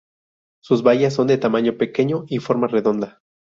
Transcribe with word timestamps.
Sus 0.63 0.81
bayas 0.81 1.13
son 1.13 1.27
de 1.27 1.37
tamaño 1.37 1.77
pequeño 1.77 2.25
y 2.27 2.39
forma 2.39 2.65
redonda. 2.65 3.21